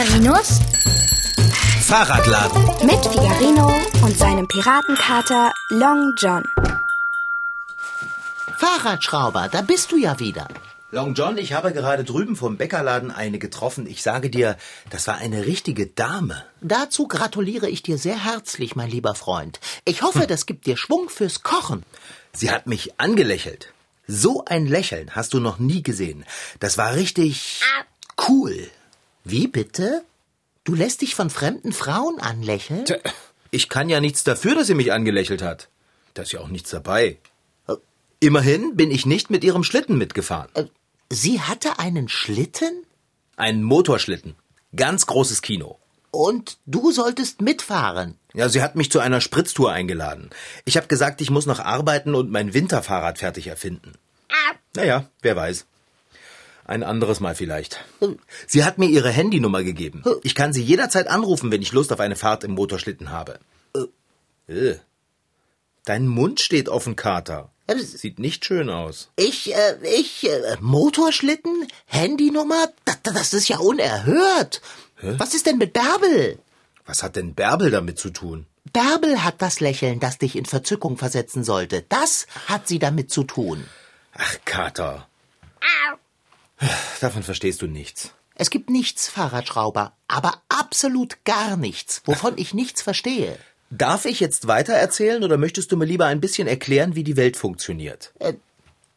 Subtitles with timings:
[0.00, 0.60] Figarinos
[1.82, 2.86] Fahrradladen.
[2.86, 3.70] mit Figarino
[4.02, 6.42] und seinem Piratenkater Long John.
[8.56, 10.48] Fahrradschrauber, da bist du ja wieder.
[10.90, 13.86] Long John, ich habe gerade drüben vom Bäckerladen eine getroffen.
[13.86, 14.56] Ich sage dir,
[14.88, 16.46] das war eine richtige Dame.
[16.62, 19.60] Dazu gratuliere ich dir sehr herzlich, mein lieber Freund.
[19.84, 21.84] Ich hoffe, das gibt dir Schwung fürs Kochen.
[22.32, 23.74] Sie hat mich angelächelt.
[24.06, 26.24] So ein Lächeln hast du noch nie gesehen.
[26.58, 27.60] Das war richtig
[28.26, 28.70] cool.
[29.24, 30.02] Wie bitte?
[30.64, 32.84] Du lässt dich von fremden Frauen anlächeln?
[32.84, 32.98] Tja,
[33.50, 35.68] Ich kann ja nichts dafür, dass sie mich angelächelt hat.
[36.14, 37.18] Da ist ja auch nichts dabei.
[38.20, 40.50] Immerhin bin ich nicht mit ihrem Schlitten mitgefahren.
[41.10, 42.84] Sie hatte einen Schlitten?
[43.36, 44.36] Ein Motorschlitten.
[44.76, 45.78] Ganz großes Kino.
[46.10, 48.18] Und du solltest mitfahren.
[48.34, 50.30] Ja, sie hat mich zu einer Spritztour eingeladen.
[50.64, 53.92] Ich habe gesagt, ich muss noch arbeiten und mein Winterfahrrad fertig erfinden.
[54.74, 55.66] Naja, wer weiß.
[56.70, 57.84] Ein anderes Mal vielleicht.
[58.46, 60.04] Sie hat mir ihre Handynummer gegeben.
[60.22, 63.40] Ich kann sie jederzeit anrufen, wenn ich Lust auf eine Fahrt im Motorschlitten habe.
[64.46, 64.74] Äh.
[65.84, 67.50] Dein Mund steht offen, Kater.
[67.76, 69.08] Sieht nicht schön aus.
[69.16, 71.66] Ich, äh, ich, äh, Motorschlitten?
[71.86, 72.68] Handynummer?
[72.84, 74.60] Das, das ist ja unerhört.
[75.02, 76.38] Was ist denn mit Bärbel?
[76.86, 78.46] Was hat denn Bärbel damit zu tun?
[78.72, 81.84] Bärbel hat das Lächeln, das dich in Verzückung versetzen sollte.
[81.88, 83.64] Das hat sie damit zu tun.
[84.14, 85.08] Ach, Kater.
[87.00, 88.12] Davon verstehst du nichts.
[88.34, 93.38] Es gibt nichts, Fahrradschrauber, aber absolut gar nichts, wovon ich nichts verstehe.
[93.70, 97.16] Darf ich jetzt weiter erzählen oder möchtest du mir lieber ein bisschen erklären, wie die
[97.16, 98.12] Welt funktioniert?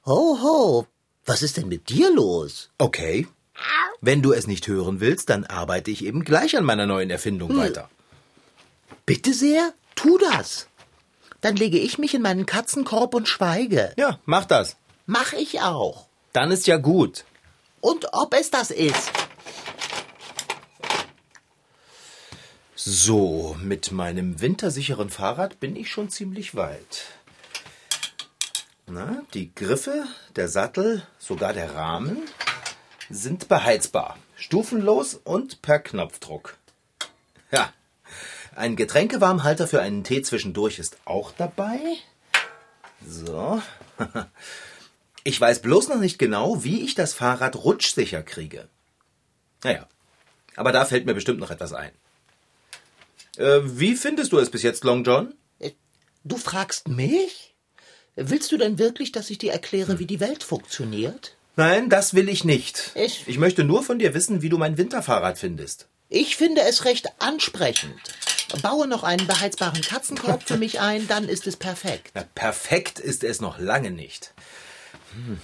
[0.05, 0.87] Ho, ho,
[1.25, 2.69] was ist denn mit dir los?
[2.77, 3.27] Okay.
[4.01, 7.55] Wenn du es nicht hören willst, dann arbeite ich eben gleich an meiner neuen Erfindung
[7.55, 7.89] weiter.
[9.05, 10.67] Bitte sehr, tu das.
[11.41, 13.93] Dann lege ich mich in meinen Katzenkorb und schweige.
[13.97, 14.75] Ja, mach das.
[15.05, 16.07] Mach ich auch.
[16.31, 17.25] Dann ist ja gut.
[17.83, 19.11] Und ob es das ist.
[22.75, 27.03] So, mit meinem wintersicheren Fahrrad bin ich schon ziemlich weit.
[28.87, 30.05] Na, die Griffe,
[30.37, 32.19] der Sattel, sogar der Rahmen
[33.09, 36.55] sind beheizbar, stufenlos und per Knopfdruck.
[37.51, 37.73] Ja,
[38.55, 41.79] ein Getränkewarmhalter für einen Tee zwischendurch ist auch dabei.
[43.05, 43.61] So.
[45.23, 48.67] Ich weiß bloß noch nicht genau, wie ich das Fahrrad rutschsicher kriege.
[49.63, 49.87] Naja,
[50.55, 51.91] aber da fällt mir bestimmt noch etwas ein.
[53.37, 55.33] Äh, wie findest du es bis jetzt, Long John?
[56.25, 57.53] Du fragst mich?
[58.15, 61.35] Willst du denn wirklich, dass ich dir erkläre, wie die Welt funktioniert?
[61.55, 62.91] Nein, das will ich nicht.
[62.95, 65.87] Ich- ich möchte nur von dir wissen, wie du mein Winterfahrrad findest.
[66.09, 67.95] Ich finde es recht ansprechend.
[68.61, 72.11] Baue noch einen beheizbaren Katzenkorb für mich ein, dann ist es perfekt.
[72.13, 74.33] Na, perfekt ist es noch lange nicht.
[75.13, 75.39] Hm.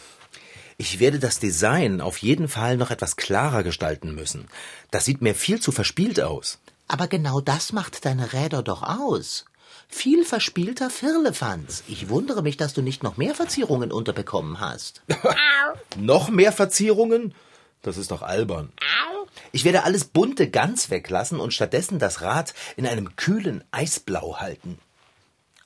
[0.77, 4.47] Ich werde das Design auf jeden Fall noch etwas klarer gestalten müssen.
[4.91, 6.59] Das sieht mir viel zu verspielt aus.
[6.87, 9.45] Aber genau das macht deine Räder doch aus.
[9.89, 11.83] Viel verspielter Firlefanz.
[11.87, 15.01] Ich wundere mich, dass du nicht noch mehr Verzierungen unterbekommen hast.
[15.97, 17.33] Noch mehr Verzierungen?
[17.81, 18.71] Das ist doch albern.
[19.51, 24.77] Ich werde alles Bunte ganz weglassen und stattdessen das Rad in einem kühlen Eisblau halten.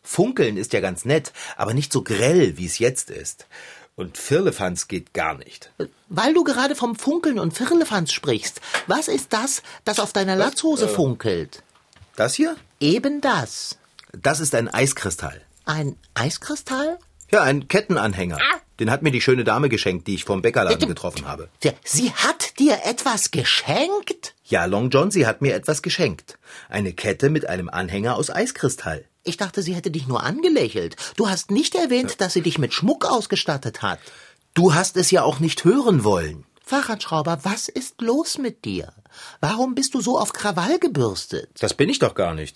[0.02, 3.48] Funkeln ist ja ganz nett, aber nicht so grell, wie es jetzt ist.
[3.96, 5.72] Und Firlefanz geht gar nicht.
[6.10, 10.88] Weil du gerade vom Funkeln und Firlefanz sprichst, was ist das, das auf deiner Latzhose
[10.88, 11.62] funkelt?
[12.16, 12.56] Das hier?
[12.80, 13.78] Eben das.
[14.12, 15.42] Das ist ein Eiskristall.
[15.66, 16.98] Ein Eiskristall?
[17.32, 18.40] Ja, ein Kettenanhänger.
[18.80, 21.50] Den hat mir die schöne Dame geschenkt, die ich vom Bäckerladen getroffen habe.
[21.84, 24.36] Sie hat dir etwas geschenkt?
[24.44, 26.38] Ja, Long John, sie hat mir etwas geschenkt.
[26.70, 29.06] Eine Kette mit einem Anhänger aus Eiskristall.
[29.24, 30.96] Ich dachte, sie hätte dich nur angelächelt.
[31.16, 34.00] Du hast nicht erwähnt, dass sie dich mit Schmuck ausgestattet hat.
[34.54, 36.46] Du hast es ja auch nicht hören wollen.
[36.66, 38.94] Fahrradschrauber, was ist los mit dir?
[39.40, 41.50] Warum bist du so auf Krawall gebürstet?
[41.60, 42.56] Das bin ich doch gar nicht.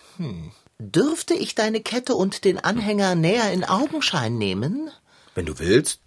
[0.79, 4.91] Dürfte ich deine Kette und den Anhänger näher in Augenschein nehmen?
[5.35, 5.99] Wenn du willst.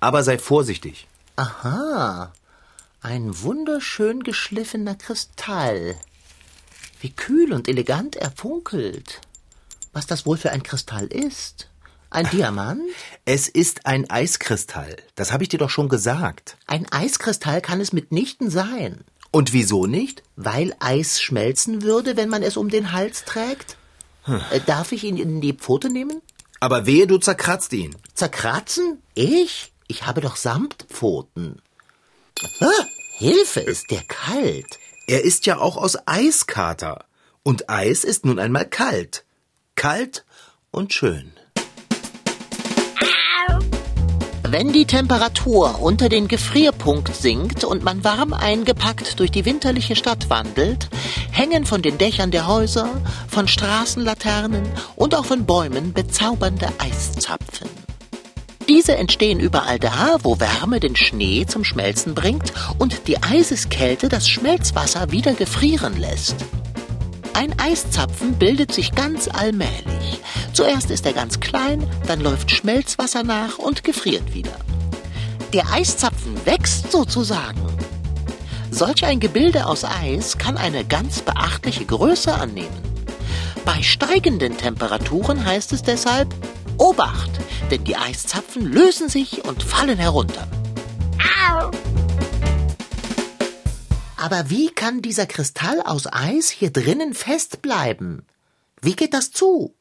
[0.00, 1.06] Aber sei vorsichtig.
[1.36, 2.32] Aha,
[3.02, 5.96] ein wunderschön geschliffener Kristall.
[7.00, 9.20] Wie kühl und elegant er funkelt.
[9.92, 11.70] Was das wohl für ein Kristall ist?
[12.10, 12.80] Ein Diamant?
[13.24, 14.96] Es ist ein Eiskristall.
[15.14, 16.56] Das habe ich dir doch schon gesagt.
[16.66, 19.04] Ein Eiskristall kann es mitnichten sein.
[19.30, 20.22] Und wieso nicht?
[20.36, 23.76] Weil Eis schmelzen würde, wenn man es um den Hals trägt?
[24.26, 26.22] Äh, Darf ich ihn in die Pfote nehmen?
[26.60, 27.94] Aber wehe, du zerkratzt ihn.
[28.14, 29.02] Zerkratzen?
[29.14, 29.72] Ich?
[29.86, 31.60] Ich habe doch Samtpfoten.
[32.60, 32.84] Ah,
[33.18, 34.78] Hilfe, ist der kalt.
[35.06, 37.04] Er ist ja auch aus Eiskater.
[37.42, 39.24] Und Eis ist nun einmal kalt.
[39.78, 40.24] Kalt
[40.72, 41.30] und schön.
[44.42, 50.28] Wenn die Temperatur unter den Gefrierpunkt sinkt und man warm eingepackt durch die winterliche Stadt
[50.30, 50.88] wandelt,
[51.30, 52.90] hängen von den Dächern der Häuser,
[53.28, 54.64] von Straßenlaternen
[54.96, 57.68] und auch von Bäumen bezaubernde Eiszapfen.
[58.68, 64.28] Diese entstehen überall da, wo Wärme den Schnee zum Schmelzen bringt und die Eiseskälte das
[64.28, 66.34] Schmelzwasser wieder gefrieren lässt.
[67.38, 70.20] Ein Eiszapfen bildet sich ganz allmählich.
[70.52, 74.56] Zuerst ist er ganz klein, dann läuft Schmelzwasser nach und gefriert wieder.
[75.52, 77.60] Der Eiszapfen wächst sozusagen.
[78.72, 82.82] Solch ein Gebilde aus Eis kann eine ganz beachtliche Größe annehmen.
[83.64, 86.34] Bei steigenden Temperaturen heißt es deshalb
[86.76, 87.30] Obacht,
[87.70, 90.48] denn die Eiszapfen lösen sich und fallen herunter.
[94.18, 98.26] Aber wie kann dieser Kristall aus Eis hier drinnen festbleiben?
[98.82, 99.74] Wie geht das zu?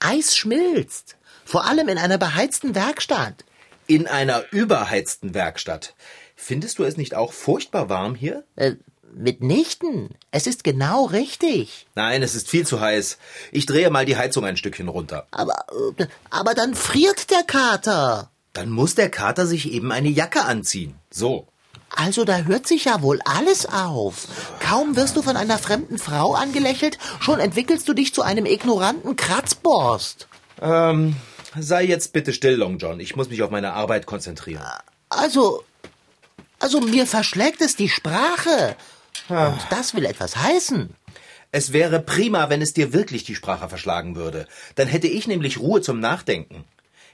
[0.00, 3.44] Eis schmilzt, vor allem in einer beheizten Werkstatt.
[3.86, 5.94] In einer überheizten Werkstatt.
[6.34, 8.44] Findest du es nicht auch furchtbar warm hier?
[8.56, 8.76] Äh,
[9.14, 10.14] mitnichten.
[10.30, 11.86] Es ist genau richtig.
[11.94, 13.18] Nein, es ist viel zu heiß.
[13.50, 15.26] Ich drehe mal die Heizung ein Stückchen runter.
[15.30, 15.66] Aber,
[16.30, 18.30] aber dann friert der Kater.
[18.54, 20.94] Dann muss der Kater sich eben eine Jacke anziehen.
[21.10, 21.46] So.
[21.96, 24.26] Also da hört sich ja wohl alles auf.
[24.60, 29.16] Kaum wirst du von einer fremden Frau angelächelt, schon entwickelst du dich zu einem ignoranten
[29.16, 30.28] Kratzborst.
[30.60, 31.16] Ähm,
[31.58, 33.00] sei jetzt bitte still, Long John.
[33.00, 34.64] Ich muss mich auf meine Arbeit konzentrieren.
[35.08, 35.64] Also,
[36.58, 38.76] also mir verschlägt es die Sprache.
[39.28, 40.94] Und das will etwas heißen.
[41.54, 44.46] Es wäre prima, wenn es dir wirklich die Sprache verschlagen würde.
[44.74, 46.64] Dann hätte ich nämlich Ruhe zum Nachdenken.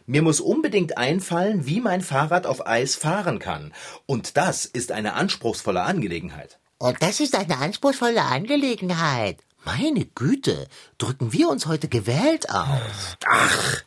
[0.08, 3.74] Mir muss unbedingt einfallen, wie mein Fahrrad auf Eis fahren kann.
[4.06, 6.58] Und das ist eine anspruchsvolle Angelegenheit.
[6.78, 9.36] Und das ist eine anspruchsvolle Angelegenheit.
[9.66, 10.66] Meine Güte,
[10.96, 13.18] drücken wir uns heute gewählt aus.
[13.26, 13.82] Ach,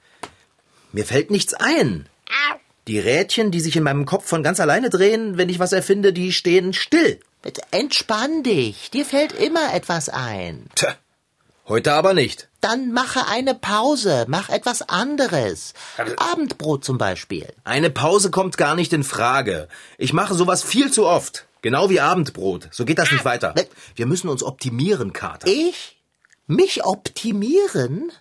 [0.92, 2.08] mir fällt nichts ein.
[2.88, 6.14] Die Rädchen, die sich in meinem Kopf von ganz alleine drehen, wenn ich was erfinde,
[6.14, 7.20] die stehen still.
[7.72, 10.68] Entspann dich, dir fällt immer etwas ein.
[10.76, 10.96] Tja,
[11.72, 12.50] heute aber nicht.
[12.60, 15.74] Dann mache eine Pause, mach etwas anderes.
[16.18, 17.52] Abendbrot zum Beispiel.
[17.64, 19.68] Eine Pause kommt gar nicht in Frage.
[19.98, 21.48] Ich mache sowas viel zu oft.
[21.64, 22.70] Genau wie Abendbrot.
[22.72, 23.56] So geht das nicht weiter.
[23.96, 25.48] Wir müssen uns optimieren, Kater.
[25.48, 25.98] Ich?
[26.48, 28.12] Mich optimieren?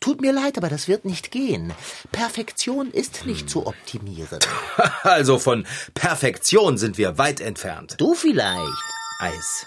[0.00, 1.72] Tut mir leid, aber das wird nicht gehen.
[2.12, 4.38] Perfektion ist nicht zu optimieren.
[5.02, 7.94] Also von Perfektion sind wir weit entfernt.
[7.98, 8.84] Du vielleicht.
[9.20, 9.66] Eis.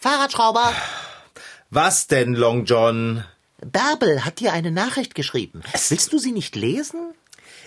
[0.00, 0.72] Fahrradschrauber,
[1.72, 3.22] Was denn, Long John?
[3.64, 5.62] Bärbel hat dir eine Nachricht geschrieben.
[5.88, 7.14] Willst du sie nicht lesen?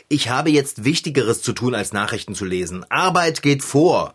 [0.09, 2.85] Ich habe jetzt Wichtigeres zu tun, als Nachrichten zu lesen.
[2.89, 4.13] Arbeit geht vor.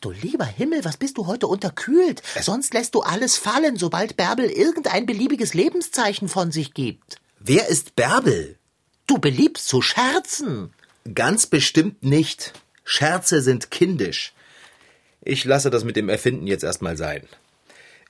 [0.00, 2.22] Du lieber Himmel, was bist du heute unterkühlt?
[2.40, 7.18] Sonst lässt du alles fallen, sobald Bärbel irgendein beliebiges Lebenszeichen von sich gibt.
[7.38, 8.58] Wer ist Bärbel?
[9.06, 10.72] Du beliebst zu scherzen.
[11.14, 12.52] Ganz bestimmt nicht.
[12.82, 14.32] Scherze sind kindisch.
[15.22, 17.28] Ich lasse das mit dem Erfinden jetzt erstmal sein.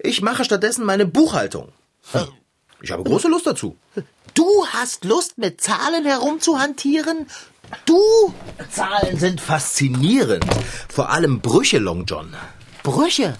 [0.03, 1.73] Ich mache stattdessen meine Buchhaltung.
[2.81, 3.77] Ich habe große Lust dazu.
[4.33, 7.27] Du hast Lust, mit Zahlen herumzuhantieren?
[7.85, 8.01] Du?
[8.71, 10.47] Zahlen sind faszinierend.
[10.89, 12.35] Vor allem Brüche, Long John.
[12.83, 13.37] Brüche.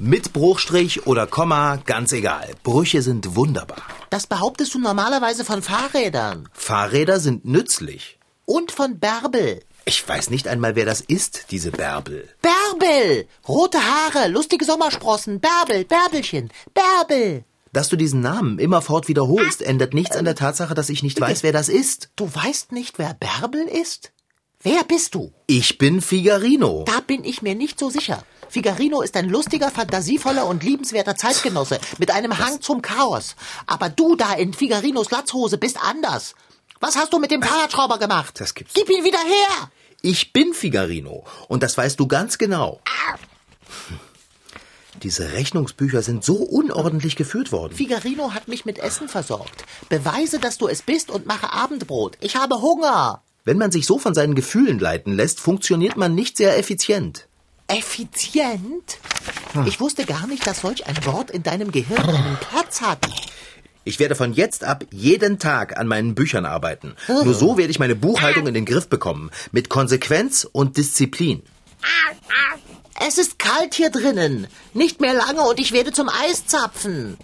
[0.00, 2.50] Mit Bruchstrich oder Komma, ganz egal.
[2.64, 3.82] Brüche sind wunderbar.
[4.10, 6.48] Das behauptest du normalerweise von Fahrrädern.
[6.52, 8.18] Fahrräder sind nützlich.
[8.44, 9.60] Und von Bärbel.
[9.84, 12.28] Ich weiß nicht einmal, wer das ist, diese Bärbel.
[12.40, 13.26] Bärbel!
[13.48, 17.44] Rote Haare, lustige Sommersprossen, Bärbel, Bärbelchen, Bärbel!
[17.72, 21.42] Dass du diesen Namen immerfort wiederholst, ändert nichts an der Tatsache, dass ich nicht weiß,
[21.42, 22.10] wer das ist.
[22.16, 24.12] Du weißt nicht, wer Bärbel ist?
[24.62, 25.32] Wer bist du?
[25.46, 26.84] Ich bin Figarino.
[26.86, 28.24] Da bin ich mir nicht so sicher.
[28.48, 33.34] Figarino ist ein lustiger, fantasievoller und liebenswerter Zeitgenosse mit einem Hang zum Chaos.
[33.66, 36.34] Aber du da in Figarinos Latzhose bist anders.
[36.82, 38.40] Was hast du mit dem Fahrradschrauber gemacht?
[38.40, 39.70] Das gibt's Gib ihn wieder her!
[40.00, 41.24] Ich bin Figarino.
[41.46, 42.80] Und das weißt du ganz genau.
[43.88, 44.00] Hm.
[45.00, 47.76] Diese Rechnungsbücher sind so unordentlich geführt worden.
[47.76, 49.64] Figarino hat mich mit Essen versorgt.
[49.90, 52.18] Beweise, dass du es bist und mache Abendbrot.
[52.20, 53.22] Ich habe Hunger.
[53.44, 57.28] Wenn man sich so von seinen Gefühlen leiten lässt, funktioniert man nicht sehr effizient.
[57.68, 58.98] Effizient?
[59.66, 63.06] Ich wusste gar nicht, dass solch ein Wort in deinem Gehirn einen Platz hat.
[63.84, 66.94] Ich werde von jetzt ab jeden Tag an meinen Büchern arbeiten.
[67.08, 69.30] Nur so werde ich meine Buchhaltung in den Griff bekommen.
[69.50, 71.42] Mit Konsequenz und Disziplin.
[73.06, 74.46] Es ist kalt hier drinnen.
[74.74, 77.18] Nicht mehr lange und ich werde zum Eiszapfen.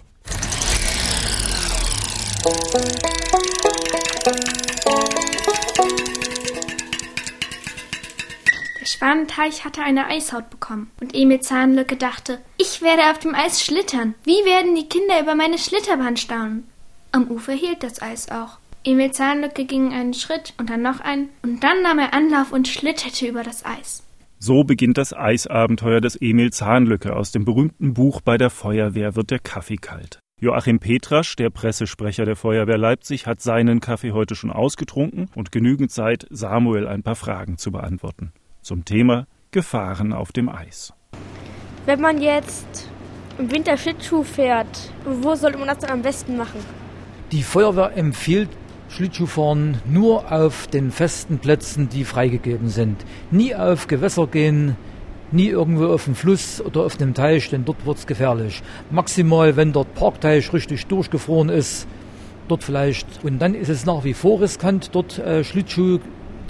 [8.89, 14.15] Schwanenteich hatte eine Eishaut bekommen und Emil Zahnlücke dachte, ich werde auf dem Eis schlittern.
[14.23, 16.63] Wie werden die Kinder über meine Schlitterbahn staunen?
[17.11, 18.57] Am Ufer hielt das Eis auch.
[18.83, 22.67] Emil Zahnlücke ging einen Schritt und dann noch einen, und dann nahm er Anlauf und
[22.67, 24.03] schlitterte über das Eis.
[24.39, 27.15] So beginnt das Eisabenteuer des Emil Zahnlücke.
[27.15, 30.19] Aus dem berühmten Buch Bei der Feuerwehr wird der Kaffee kalt.
[30.41, 35.91] Joachim Petrasch, der Pressesprecher der Feuerwehr Leipzig, hat seinen Kaffee heute schon ausgetrunken und genügend
[35.91, 38.31] Zeit, Samuel ein paar Fragen zu beantworten.
[38.61, 40.93] Zum Thema Gefahren auf dem Eis.
[41.85, 42.87] Wenn man jetzt
[43.37, 46.59] im Winter Schlittschuh fährt, wo sollte man das dann am besten machen?
[47.31, 48.49] Die Feuerwehr empfiehlt
[48.89, 53.05] Schlittschuhfahren nur auf den festen Plätzen, die freigegeben sind.
[53.31, 54.75] Nie auf Gewässer gehen,
[55.31, 58.63] nie irgendwo auf dem Fluss oder auf dem Teich, denn dort wird es gefährlich.
[58.89, 61.87] Maximal, wenn dort Parkteich richtig durchgefroren ist,
[62.47, 63.23] dort vielleicht.
[63.23, 65.99] Und dann ist es nach wie vor riskant, dort äh, Schlittschuh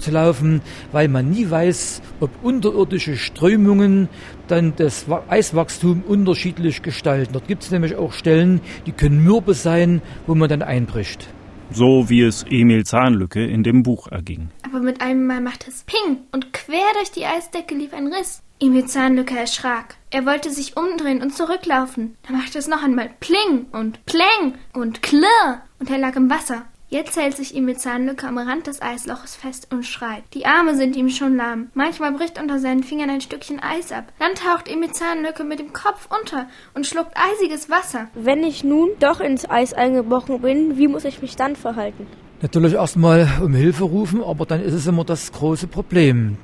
[0.00, 0.60] zu laufen,
[0.92, 4.08] weil man nie weiß, ob unterirdische Strömungen
[4.48, 7.32] dann das Eiswachstum unterschiedlich gestalten.
[7.32, 11.28] Dort gibt es nämlich auch Stellen, die können mürbe sein, wo man dann einbricht.
[11.72, 14.48] So wie es Emil Zahnlücke in dem Buch erging.
[14.64, 18.42] Aber mit einem Mal machte es Ping und quer durch die Eisdecke lief ein Riss.
[18.58, 19.94] Emil Zahnlücke erschrak.
[20.10, 22.16] Er wollte sich umdrehen und zurücklaufen.
[22.26, 26.64] Da machte es noch einmal Pling und Pläng und Klirr und er lag im Wasser.
[26.92, 30.24] Jetzt hält sich Emil Zahnlücke am Rand des Eisloches fest und schreit.
[30.34, 31.68] Die Arme sind ihm schon lahm.
[31.72, 34.12] Manchmal bricht unter seinen Fingern ein Stückchen Eis ab.
[34.18, 38.08] Dann taucht Emil Zahnlücke mit dem Kopf unter und schluckt eisiges Wasser.
[38.14, 42.08] Wenn ich nun doch ins Eis eingebrochen bin, wie muss ich mich dann verhalten?
[42.42, 46.38] Natürlich erstmal um Hilfe rufen, aber dann ist es immer das große Problem.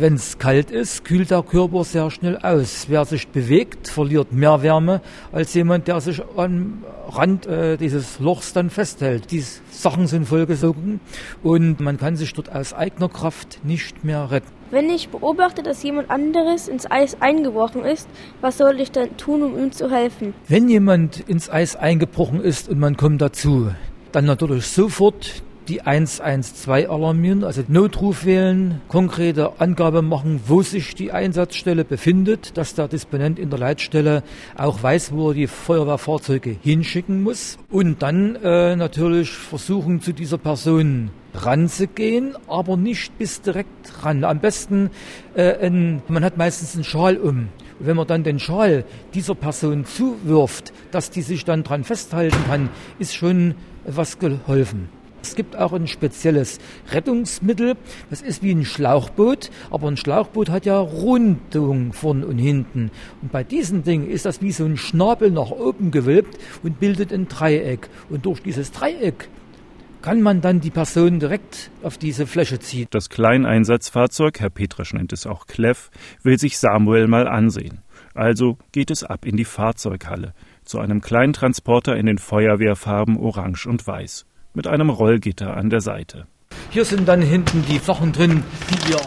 [0.00, 2.86] Wenn es kalt ist, kühlt der Körper sehr schnell aus.
[2.88, 5.00] Wer sich bewegt, verliert mehr Wärme
[5.32, 9.32] als jemand, der sich am Rand äh, dieses Lochs dann festhält.
[9.32, 11.00] Die Sachen sind vollgesogen
[11.42, 14.46] und man kann sich dort aus eigener Kraft nicht mehr retten.
[14.70, 18.08] Wenn ich beobachte, dass jemand anderes ins Eis eingebrochen ist,
[18.40, 20.32] was soll ich dann tun, um ihm zu helfen?
[20.46, 23.72] Wenn jemand ins Eis eingebrochen ist und man kommt dazu,
[24.12, 31.12] dann natürlich sofort die 112 alarmieren, also Notruf wählen, konkrete Angabe machen, wo sich die
[31.12, 34.22] Einsatzstelle befindet, dass der Disponent in der Leitstelle
[34.56, 40.38] auch weiß, wo er die Feuerwehrfahrzeuge hinschicken muss und dann äh, natürlich versuchen, zu dieser
[40.38, 44.24] Person ranzugehen, aber nicht bis direkt ran.
[44.24, 44.90] Am besten,
[45.34, 47.48] äh, ein, man hat meistens einen Schal um.
[47.80, 48.84] wenn man dann den Schal
[49.14, 53.54] dieser Person zuwirft, dass die sich dann dran festhalten kann, ist schon
[53.86, 54.88] was geholfen.
[55.28, 56.58] Es gibt auch ein spezielles
[56.90, 57.76] Rettungsmittel.
[58.08, 62.90] Das ist wie ein Schlauchboot, aber ein Schlauchboot hat ja Rundung vorn und hinten.
[63.20, 67.12] Und bei diesem Ding ist das wie so ein Schnabel nach oben gewölbt und bildet
[67.12, 67.90] ein Dreieck.
[68.08, 69.28] Und durch dieses Dreieck
[70.00, 72.86] kann man dann die Person direkt auf diese Fläche ziehen.
[72.90, 75.90] Das Kleineinsatzfahrzeug, Herr Petrasch nennt es auch Kleff,
[76.22, 77.82] will sich Samuel mal ansehen.
[78.14, 80.32] Also geht es ab in die Fahrzeughalle
[80.64, 84.24] zu einem kleinen Transporter in den Feuerwehrfarben Orange und Weiß
[84.58, 86.26] mit einem Rollgitter an der Seite.
[86.70, 88.98] Hier sind dann hinten die Sachen drin, die wir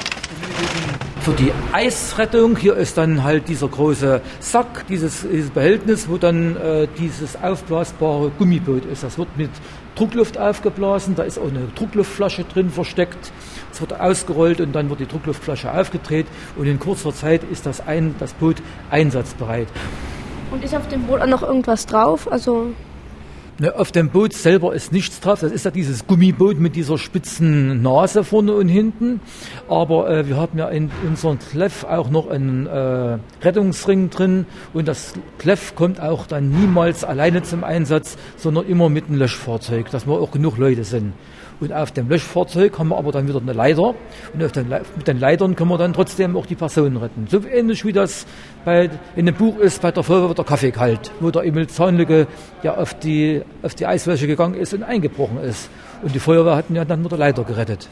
[1.20, 2.56] für die Eisrettung.
[2.56, 8.32] Hier ist dann halt dieser große Sack, dieses, dieses Behältnis, wo dann äh, dieses aufblasbare
[8.40, 9.04] Gummiboot ist.
[9.04, 9.50] Das wird mit
[9.96, 13.34] Druckluft aufgeblasen, da ist auch eine Druckluftflasche drin versteckt.
[13.74, 17.86] Es wird ausgerollt und dann wird die Druckluftflasche aufgedreht und in kurzer Zeit ist das,
[17.86, 18.56] ein, das Boot
[18.90, 19.68] einsatzbereit.
[20.50, 22.32] Und ist auf dem Boot auch noch irgendwas drauf?
[22.32, 22.72] Also
[23.62, 25.42] Ne, auf dem Boot selber ist nichts drauf.
[25.42, 29.20] Das ist ja dieses Gummiboot mit dieser spitzen Nase vorne und hinten.
[29.70, 34.48] Aber äh, wir haben ja in unserem Kleff auch noch einen äh, Rettungsring drin.
[34.74, 39.92] Und das Kleff kommt auch dann niemals alleine zum Einsatz, sondern immer mit einem Löschfahrzeug,
[39.92, 41.14] dass wir auch genug Leute sind.
[41.62, 43.94] Und auf dem Löschfahrzeug haben wir aber dann wieder eine Leiter.
[44.34, 47.28] Und den, mit den Leitern können wir dann trotzdem auch die Personen retten.
[47.30, 48.26] So ähnlich wie das
[48.66, 52.26] bei, in dem Buch ist bei der Feuerwehr der Kaffee kalt, wo der Emil Zahnlücke
[52.64, 55.70] ja auf die, auf die Eiswäsche gegangen ist und eingebrochen ist.
[56.02, 57.88] Und die Feuerwehr hatten ja dann mit der Leiter gerettet.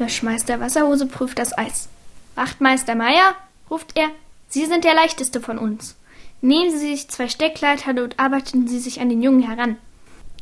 [0.00, 1.88] Löschmeister Wasserhose prüft das Eis.
[2.34, 3.34] Wachtmeister Meier,
[3.70, 4.08] ruft er,
[4.48, 5.94] Sie sind der leichteste von uns.
[6.40, 9.76] Nehmen Sie sich zwei Steckleitern und arbeiten Sie sich an den Jungen heran.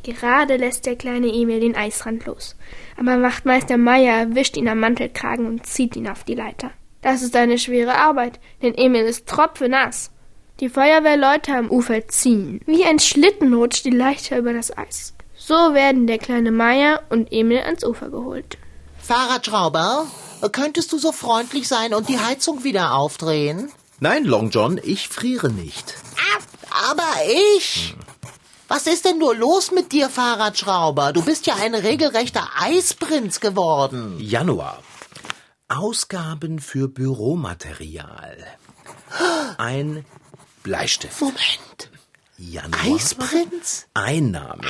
[0.03, 2.57] Gerade lässt der kleine Emil den Eisrand los.
[2.97, 6.71] Aber Wachtmeister Meier erwischt ihn am Mantelkragen und zieht ihn auf die Leiter.
[7.03, 10.11] Das ist eine schwere Arbeit, denn Emil ist tropfenass.
[10.61, 12.61] Die Feuerwehrleute am Ufer ziehen.
[12.67, 15.15] Wie ein Schlitten rutscht die Leiter über das Eis.
[15.37, 18.59] So werden der kleine Meier und Emil ans Ufer geholt.
[19.01, 20.07] Fahrradschrauber,
[20.51, 23.71] könntest du so freundlich sein und die Heizung wieder aufdrehen?
[24.01, 25.95] Nein, Long John, ich friere nicht.
[26.91, 27.09] Aber
[27.57, 27.95] ich.
[28.69, 31.15] Was ist denn nur los mit dir, Fahrradschrauber?
[31.15, 34.21] Du bist ja ein regelrechter Eisprinz geworden.
[34.21, 34.83] Januar.
[35.69, 38.47] Ausgaben für Büromaterial.
[39.57, 40.05] Ein
[40.63, 41.19] Bleistift.
[41.21, 41.91] Moment.
[42.37, 42.85] Januar.
[42.85, 43.87] Eisprinz?
[43.95, 44.65] Einnahme.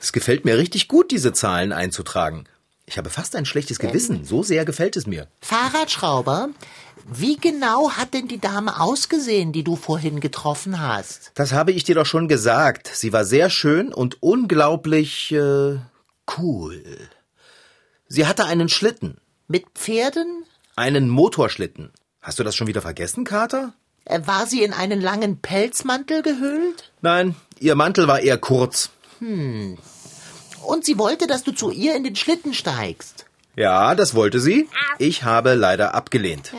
[0.00, 2.48] Es gefällt mir richtig gut, diese Zahlen einzutragen.
[2.84, 4.24] Ich habe fast ein schlechtes Gewissen.
[4.24, 5.28] So sehr gefällt es mir.
[5.40, 6.50] Fahrradschrauber,
[7.08, 11.30] wie genau hat denn die Dame ausgesehen, die du vorhin getroffen hast?
[11.34, 12.90] Das habe ich dir doch schon gesagt.
[12.92, 15.76] Sie war sehr schön und unglaublich äh,
[16.38, 16.82] cool.
[18.08, 19.18] Sie hatte einen Schlitten.
[19.48, 20.44] Mit Pferden?
[20.74, 21.92] Einen Motorschlitten.
[22.20, 23.72] Hast du das schon wieder vergessen, Kater?
[24.04, 26.90] Äh, War sie in einen langen Pelzmantel gehüllt?
[27.02, 28.90] Nein, ihr Mantel war eher kurz.
[29.20, 33.26] Und sie wollte, dass du zu ihr in den Schlitten steigst.
[33.54, 34.68] Ja, das wollte sie.
[34.98, 36.52] Ich habe leider abgelehnt.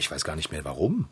[0.00, 1.08] Ich weiß gar nicht mehr warum.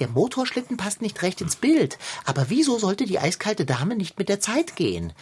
[0.00, 1.96] Der Motorschlitten passt nicht recht ins Bild.
[2.24, 5.12] Aber wieso sollte die eiskalte Dame nicht mit der Zeit gehen?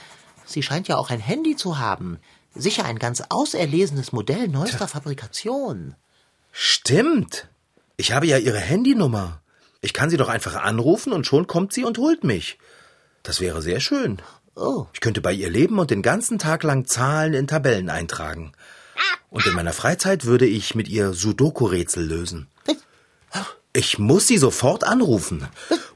[0.47, 2.19] Sie scheint ja auch ein Handy zu haben.
[2.55, 5.97] Sicher ein ganz auserlesenes Modell neuester Fabrikation.
[6.51, 7.49] Stimmt.
[7.99, 9.43] Ich habe ja ihre Handynummer.
[9.83, 12.59] Ich kann sie doch einfach anrufen und schon kommt sie und holt mich.
[13.23, 14.23] Das wäre sehr schön.
[14.57, 18.53] Oh, Ich könnte bei ihr leben und den ganzen Tag lang Zahlen in Tabellen eintragen.
[19.29, 22.49] Und in meiner Freizeit würde ich mit ihr Sudoku-Rätsel lösen.
[23.73, 25.47] Ich muss sie sofort anrufen.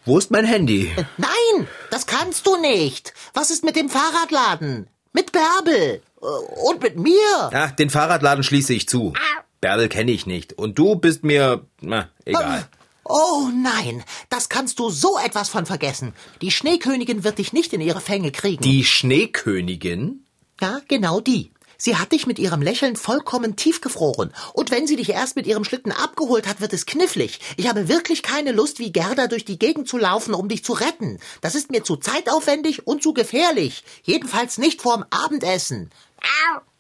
[0.04, 0.92] Wo ist mein Handy?
[1.16, 3.14] nein, das kannst du nicht.
[3.32, 4.88] Was ist mit dem Fahrradladen?
[5.12, 6.02] Mit Bärbel?
[6.20, 7.50] Und mit mir?
[7.52, 9.12] Ja, den Fahrradladen schließe ich zu.
[9.60, 10.52] Bärbel kenne ich nicht.
[10.52, 12.68] Und du bist mir, na, egal.
[13.04, 16.14] Oh nein, das kannst du so etwas von vergessen.
[16.40, 18.62] Die Schneekönigin wird dich nicht in ihre Fänge kriegen.
[18.62, 20.24] Die Schneekönigin?
[20.60, 21.50] Ja, genau die.
[21.84, 24.32] Sie hat dich mit ihrem Lächeln vollkommen tiefgefroren.
[24.54, 27.40] Und wenn sie dich erst mit ihrem Schlitten abgeholt hat, wird es knifflig.
[27.58, 30.72] Ich habe wirklich keine Lust, wie Gerda durch die Gegend zu laufen, um dich zu
[30.72, 31.18] retten.
[31.42, 33.84] Das ist mir zu zeitaufwendig und zu gefährlich.
[34.02, 35.90] Jedenfalls nicht vorm Abendessen.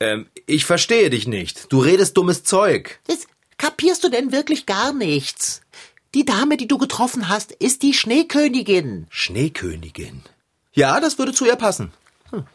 [0.00, 1.70] Ähm, ich verstehe dich nicht.
[1.70, 2.98] Du redest dummes Zeug.
[3.06, 3.26] Das
[3.58, 5.60] kapierst du denn wirklich gar nichts?
[6.14, 9.06] Die Dame, die du getroffen hast, ist die Schneekönigin.
[9.10, 10.22] Schneekönigin.
[10.72, 11.92] Ja, das würde zu ihr passen.
[12.30, 12.46] Hm.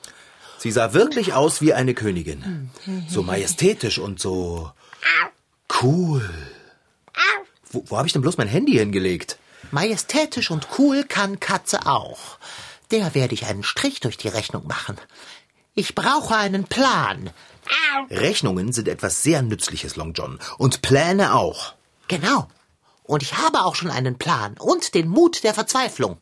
[0.60, 2.70] Sie sah wirklich aus wie eine Königin.
[3.08, 4.72] So majestätisch und so
[5.82, 6.30] cool.
[7.72, 9.40] Wo, wo habe ich denn bloß mein Handy hingelegt?
[9.72, 12.38] Majestätisch und cool kann Katze auch.
[12.92, 14.98] Der werde ich einen Strich durch die Rechnung machen.
[15.76, 17.30] Ich brauche einen Plan.
[18.10, 20.40] Rechnungen sind etwas sehr Nützliches, Long John.
[20.58, 21.76] Und Pläne auch.
[22.08, 22.48] Genau.
[23.04, 26.18] Und ich habe auch schon einen Plan und den Mut der Verzweiflung.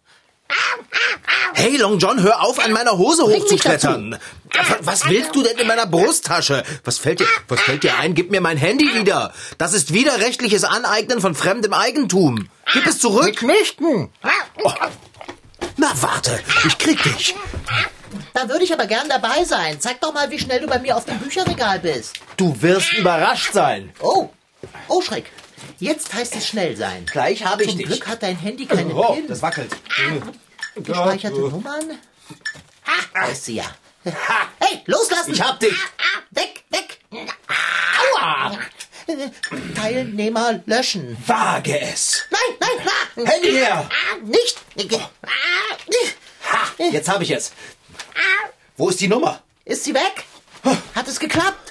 [1.54, 4.14] Hey, Long John, hör auf, an meiner Hose hochzuklettern.
[4.54, 6.64] Wa- Was willst du denn in meiner Brusttasche?
[6.84, 8.14] Was fällt dir, was fällt dir ein?
[8.14, 9.34] Gib mir mein Handy wieder.
[9.58, 12.48] Das ist widerrechtliches Aneignen von fremdem Eigentum.
[12.74, 13.42] Gib es zurück.
[13.42, 14.10] Mitnichten.
[15.78, 17.36] Na, warte, ich krieg dich.
[18.34, 19.80] Da würde ich aber gern dabei sein.
[19.82, 22.16] Zeig doch mal, wie schnell du bei mir auf dem Bücherregal bist.
[22.38, 23.92] Du wirst überrascht sein.
[24.00, 24.30] Oh,
[24.88, 25.32] oh Schreck.
[25.80, 27.06] Jetzt heißt es schnell sein.
[27.06, 27.88] Gleich habe ich Zum dich.
[27.88, 29.28] Glück hat dein Handy keine Oh, PIN.
[29.28, 29.72] das wackelt.
[30.76, 31.98] Gespeicherte Nummern?
[33.14, 33.66] Da ist sie ja.
[34.60, 35.34] Hey, loslassen!
[35.34, 35.74] Ich hab dich.
[36.32, 37.00] Weg, weg!
[38.22, 38.58] Aua!
[39.76, 41.18] Teilnehmer löschen.
[41.26, 42.24] Wage es.
[42.30, 43.26] Nein, nein, nein!
[43.28, 43.90] Handy her.
[44.24, 44.58] Nicht!
[46.50, 47.52] Ha, jetzt habe ich es.
[48.78, 49.42] Wo ist die Nummer?
[49.66, 50.24] Ist sie weg?
[50.96, 51.67] Hat es geklappt?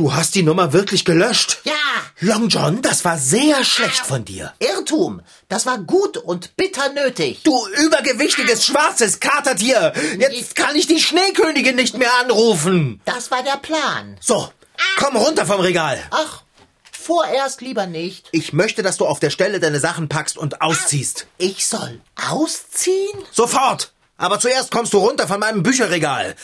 [0.00, 1.58] Du hast die Nummer wirklich gelöscht?
[1.64, 1.74] Ja!
[2.20, 4.54] Long John, das war sehr schlecht von dir.
[4.58, 5.20] Irrtum!
[5.50, 7.42] Das war gut und bitter nötig.
[7.42, 9.92] Du übergewichtiges schwarzes Katertier!
[10.18, 13.02] Jetzt kann ich die Schneekönigin nicht mehr anrufen!
[13.04, 14.16] Das war der Plan.
[14.22, 14.50] So,
[14.96, 16.02] komm runter vom Regal!
[16.12, 16.44] Ach,
[16.90, 18.26] vorerst lieber nicht.
[18.32, 21.26] Ich möchte, dass du auf der Stelle deine Sachen packst und ausziehst.
[21.36, 23.18] Ich soll ausziehen?
[23.32, 23.92] Sofort!
[24.16, 26.36] Aber zuerst kommst du runter von meinem Bücherregal.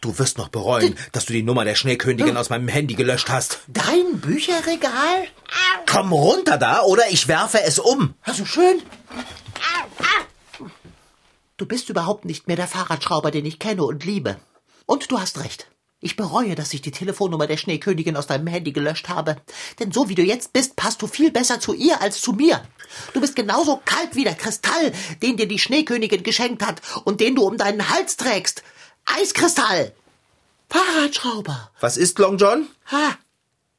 [0.00, 3.60] Du wirst noch bereuen, dass du die Nummer der Schneekönigin aus meinem Handy gelöscht hast.
[3.66, 5.26] Dein Bücherregal?
[5.86, 8.14] Komm runter da, oder ich werfe es um.
[8.22, 8.82] Also schön.
[11.56, 14.36] Du bist überhaupt nicht mehr der Fahrradschrauber, den ich kenne und liebe.
[14.84, 15.70] Und du hast recht.
[15.98, 19.36] Ich bereue, dass ich die Telefonnummer der Schneekönigin aus deinem Handy gelöscht habe.
[19.80, 22.60] Denn so wie du jetzt bist, passt du viel besser zu ihr als zu mir.
[23.14, 27.34] Du bist genauso kalt wie der Kristall, den dir die Schneekönigin geschenkt hat und den
[27.34, 28.62] du um deinen Hals trägst.
[29.06, 29.92] Eiskristall!
[30.68, 31.70] Fahrradschrauber!
[31.80, 32.66] Was ist, Long John?
[32.90, 33.16] Ha!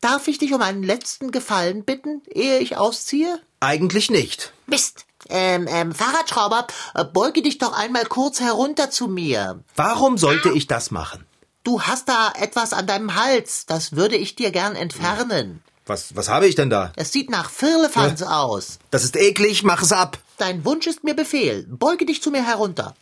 [0.01, 3.41] Darf ich dich um einen letzten Gefallen bitten, ehe ich ausziehe?
[3.59, 4.53] Eigentlich nicht.
[4.67, 5.05] Mist.
[5.29, 9.63] Ähm, ähm, Fahrradschrauber, äh, beuge dich doch einmal kurz herunter zu mir.
[9.75, 11.25] Warum sollte ich das machen?
[11.63, 15.61] Du hast da etwas an deinem Hals, das würde ich dir gern entfernen.
[15.85, 16.93] Was, was habe ich denn da?
[16.95, 18.79] Es sieht nach Firlefanz aus.
[18.91, 20.17] Das ist eklig, mach es ab.
[20.37, 21.65] Dein Wunsch ist mir Befehl.
[21.67, 22.95] Beuge dich zu mir herunter.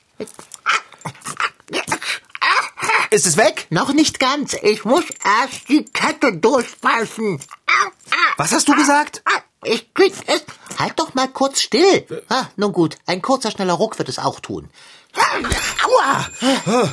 [3.11, 3.67] Ist es weg?
[3.69, 4.55] Noch nicht ganz.
[4.61, 7.39] Ich muss erst die Kette durchbeißen.
[8.37, 9.23] Was hast du gesagt?
[9.63, 10.43] Ich krieg es.
[10.77, 12.05] Halt doch mal kurz still.
[12.29, 14.69] Ah, nun gut, ein kurzer, schneller Ruck wird es auch tun.
[15.83, 16.91] Aua!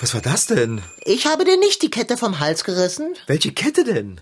[0.00, 0.82] Was war das denn?
[1.04, 3.14] Ich habe dir nicht die Kette vom Hals gerissen.
[3.26, 4.20] Welche Kette denn?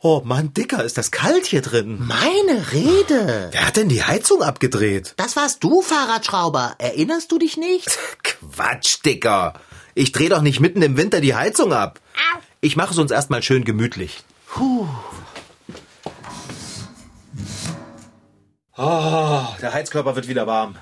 [0.00, 2.06] Oh Mann, Dicker, ist das kalt hier drin.
[2.06, 3.48] Meine Rede.
[3.50, 5.14] Wer hat denn die Heizung abgedreht?
[5.16, 6.76] Das warst du, Fahrradschrauber.
[6.78, 7.88] Erinnerst du dich nicht?
[8.22, 9.54] Quatsch, Dicker.
[9.98, 12.00] Ich dreh doch nicht mitten im Winter die Heizung ab.
[12.60, 14.22] Ich mache es uns erstmal schön gemütlich.
[14.46, 14.86] Puh.
[18.76, 20.76] Oh, der Heizkörper wird wieder warm.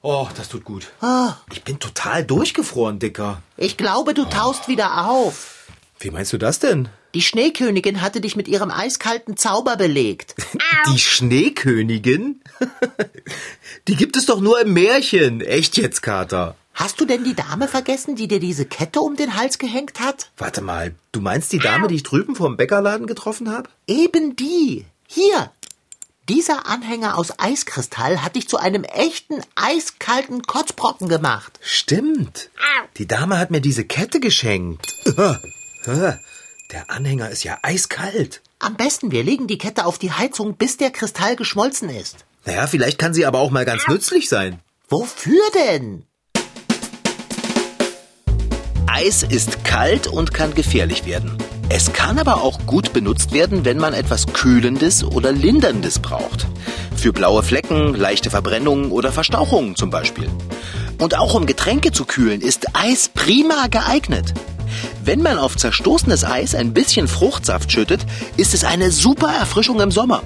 [0.00, 0.88] Oh, das tut gut.
[1.02, 3.42] Ah, Ich bin total durchgefroren, Dicker.
[3.58, 5.66] ich glaube, du taust wieder auf.
[5.98, 6.88] Wie meinst du das denn?
[7.12, 10.34] Die Schneekönigin hatte dich mit ihrem eiskalten Zauber belegt.
[10.94, 12.40] Die Schneekönigin?
[13.88, 15.42] Die gibt es doch nur im Märchen.
[15.42, 16.56] Echt jetzt, Kater?
[16.74, 20.30] Hast du denn die Dame vergessen, die dir diese Kette um den Hals gehängt hat?
[20.36, 23.68] Warte mal, du meinst die Dame, die ich drüben vor dem Bäckerladen getroffen habe?
[23.86, 24.86] Eben die.
[25.06, 25.50] Hier.
[26.28, 31.58] Dieser Anhänger aus Eiskristall hat dich zu einem echten eiskalten Kotzbrocken gemacht.
[31.60, 32.50] Stimmt.
[32.98, 34.86] Die Dame hat mir diese Kette geschenkt.
[35.86, 38.42] Der Anhänger ist ja eiskalt.
[38.60, 42.24] Am besten, wir legen die Kette auf die Heizung, bis der Kristall geschmolzen ist.
[42.44, 44.60] Naja, vielleicht kann sie aber auch mal ganz nützlich sein.
[44.88, 46.04] Wofür denn?
[48.92, 51.38] Eis ist kalt und kann gefährlich werden.
[51.68, 56.48] Es kann aber auch gut benutzt werden, wenn man etwas Kühlendes oder Linderndes braucht.
[56.96, 60.28] Für blaue Flecken, leichte Verbrennungen oder Verstauchungen zum Beispiel.
[60.98, 64.34] Und auch um Getränke zu kühlen, ist Eis prima geeignet.
[65.04, 68.04] Wenn man auf zerstoßenes Eis ein bisschen Fruchtsaft schüttet,
[68.36, 70.22] ist es eine super Erfrischung im Sommer.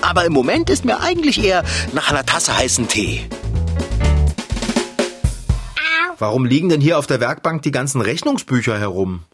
[0.00, 1.62] Aber im Moment ist mir eigentlich eher
[1.92, 3.26] nach einer Tasse heißen Tee.
[6.18, 9.24] Warum liegen denn hier auf der Werkbank die ganzen Rechnungsbücher herum?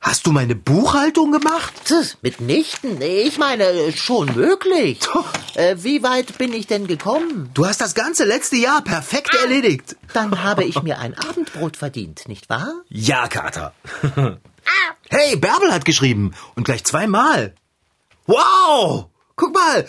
[0.00, 1.72] Hast du meine Buchhaltung gemacht?
[1.84, 3.00] Tss, Mitnichten.
[3.00, 4.98] Ich meine, schon möglich.
[5.54, 7.50] Äh, wie weit bin ich denn gekommen?
[7.54, 9.96] Du hast das ganze letzte Jahr perfekt erledigt.
[10.12, 12.72] Dann habe ich mir ein Abendbrot verdient, nicht wahr?
[12.88, 13.74] Ja, Kater.
[15.08, 16.32] hey, Bärbel hat geschrieben.
[16.56, 17.54] Und gleich zweimal.
[18.26, 19.06] Wow!
[19.36, 19.86] Guck mal.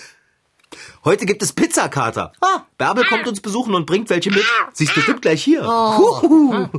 [1.05, 2.31] Heute gibt es Pizza, Kater.
[2.39, 4.45] Ah, Bärbel kommt uns besuchen und bringt welche mit.
[4.71, 5.65] Sie ist bestimmt gleich hier.
[5.65, 6.69] Huhu.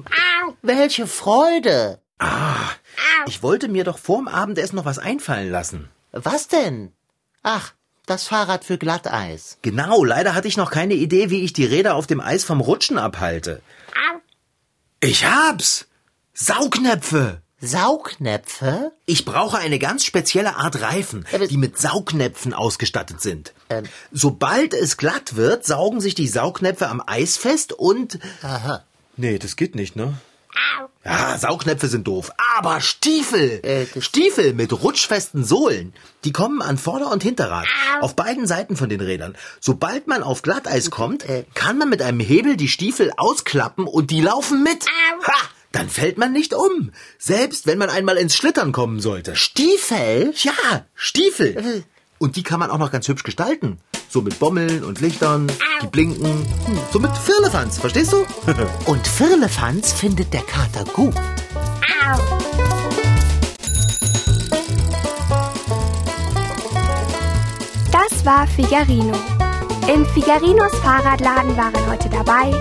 [0.63, 2.01] Welche Freude.
[3.27, 5.91] Ich wollte mir doch vorm Abendessen noch was einfallen lassen.
[6.13, 6.93] Was denn?
[7.43, 7.75] Ach,
[8.07, 9.59] das Fahrrad für Glatteis.
[9.61, 12.61] Genau, leider hatte ich noch keine Idee, wie ich die Räder auf dem Eis vom
[12.61, 13.61] Rutschen abhalte.
[15.01, 15.87] Ich hab's!
[16.33, 17.43] Saugnäpfe!
[17.67, 18.93] Saugnäpfe?
[19.07, 23.53] Ich brauche eine ganz spezielle Art Reifen, die mit Saugnäpfen ausgestattet sind.
[23.71, 23.85] Ähm.
[24.13, 28.19] Sobald es glatt wird, saugen sich die Saugnäpfe am Eis fest und...
[28.43, 28.85] Aha.
[29.17, 30.15] Nee, das geht nicht, ne?
[31.05, 32.31] Ja, Saugnäpfe sind doof.
[32.57, 33.61] Aber Stiefel!
[33.65, 35.93] Äh, Stiefel mit rutschfesten Sohlen.
[36.25, 37.67] Die kommen an Vorder- und Hinterrad.
[38.01, 39.37] Auf beiden Seiten von den Rädern.
[39.61, 41.45] Sobald man auf Glatteis kommt, Äh.
[41.55, 44.87] kann man mit einem Hebel die Stiefel ausklappen und die laufen mit.
[45.27, 45.33] Ha!
[45.75, 46.93] Dann fällt man nicht um.
[47.19, 49.35] Selbst wenn man einmal ins Schlittern kommen sollte.
[49.35, 50.33] Stiefel?
[50.37, 51.83] Ja, Stiefel.
[52.19, 53.81] Und die kann man auch noch ganz hübsch gestalten.
[54.09, 55.51] So mit Bommeln und Lichtern,
[55.83, 56.47] die blinken.
[56.93, 58.25] So mit Firlefanz, verstehst du?
[58.87, 61.15] Und Firlefanz findet der Kater gut.
[67.91, 69.19] Das war Figarino.
[69.93, 72.53] Im Figarinos Fahrradladen waren heute dabei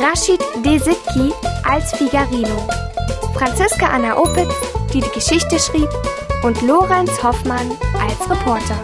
[0.00, 1.32] Rashid Desitki
[1.64, 2.68] als Figarino,
[3.34, 4.54] Franziska Anna Opitz,
[4.92, 5.88] die die Geschichte schrieb,
[6.42, 8.78] und Lorenz Hoffmann als Reporter.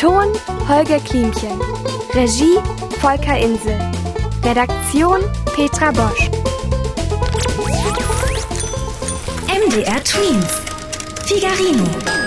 [0.00, 0.32] Ton
[0.68, 1.60] Holger Klimchen,
[2.14, 2.58] Regie
[3.00, 3.78] Volker Insel,
[4.42, 5.20] Redaktion
[5.54, 6.30] Petra Bosch.
[9.48, 10.64] MDR Twins.
[11.26, 12.23] Figarino.